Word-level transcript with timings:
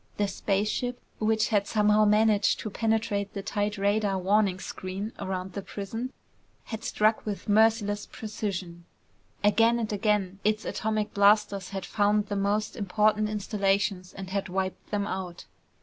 The 0.17 0.27
spaceship, 0.27 0.99
which 1.19 1.49
had 1.49 1.67
somehow 1.67 2.05
managed 2.05 2.59
to 2.61 2.71
penetrate 2.71 3.35
the 3.35 3.43
tight 3.43 3.77
radar 3.77 4.17
warning 4.17 4.57
screen 4.59 5.13
around 5.19 5.53
the 5.53 5.61
prison, 5.61 6.11
had 6.63 6.83
struck 6.83 7.23
with 7.23 7.47
merciless 7.47 8.07
precision. 8.07 8.85
Again 9.43 9.77
and 9.77 9.93
again, 9.93 10.39
its 10.43 10.65
atomic 10.65 11.13
blasters 11.13 11.69
had 11.69 11.85
found 11.85 12.29
the 12.29 12.35
most 12.35 12.75
important 12.75 13.29
installations 13.29 14.11
and 14.11 14.31
had 14.31 14.49
wiped 14.49 14.89
them 14.89 15.05
out. 15.05 15.45